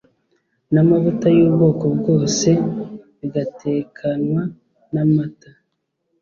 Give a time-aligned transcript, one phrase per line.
[0.73, 2.49] n’amavuta y’ubwoko bwose,
[3.19, 4.41] bigatekanwa
[4.93, 5.51] n’amata